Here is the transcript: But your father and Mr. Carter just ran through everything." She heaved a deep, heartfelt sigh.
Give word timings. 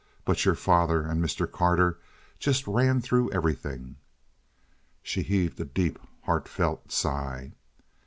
But 0.25 0.45
your 0.45 0.55
father 0.55 1.03
and 1.03 1.23
Mr. 1.23 1.45
Carter 1.51 1.99
just 2.39 2.65
ran 2.65 3.01
through 3.01 3.29
everything." 3.31 3.97
She 5.03 5.21
heaved 5.21 5.59
a 5.59 5.65
deep, 5.65 5.99
heartfelt 6.23 6.91
sigh. 6.91 7.51